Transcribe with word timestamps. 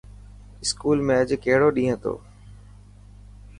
اسڪول 0.63 0.97
۾ 1.09 1.15
اڄ 1.25 1.29
ڪهڙو 1.43 1.69
ڏينهن 1.75 1.93
هتو. 1.99 2.13